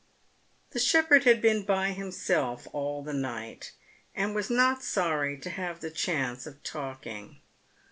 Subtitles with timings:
[0.71, 3.71] (The shepherd had been by himself all the night,
[4.15, 7.39] and was not sorry to have the chance of talking.